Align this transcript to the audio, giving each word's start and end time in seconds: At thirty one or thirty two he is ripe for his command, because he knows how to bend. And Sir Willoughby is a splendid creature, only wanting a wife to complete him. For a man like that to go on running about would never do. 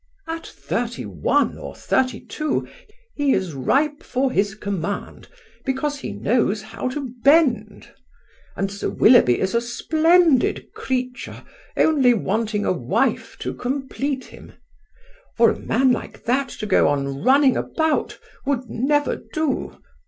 At 0.27 0.47
thirty 0.47 1.05
one 1.05 1.59
or 1.59 1.75
thirty 1.75 2.21
two 2.25 2.67
he 3.13 3.33
is 3.33 3.53
ripe 3.53 4.01
for 4.01 4.31
his 4.31 4.55
command, 4.55 5.27
because 5.63 5.99
he 5.99 6.11
knows 6.11 6.63
how 6.63 6.87
to 6.89 7.13
bend. 7.23 7.87
And 8.55 8.71
Sir 8.71 8.89
Willoughby 8.89 9.39
is 9.39 9.53
a 9.53 9.61
splendid 9.61 10.73
creature, 10.73 11.43
only 11.77 12.15
wanting 12.15 12.65
a 12.65 12.73
wife 12.73 13.37
to 13.41 13.53
complete 13.53 14.25
him. 14.25 14.53
For 15.35 15.51
a 15.51 15.59
man 15.59 15.91
like 15.91 16.23
that 16.23 16.49
to 16.49 16.65
go 16.65 16.87
on 16.87 17.21
running 17.23 17.55
about 17.55 18.17
would 18.43 18.67
never 18.67 19.17
do. 19.31 19.77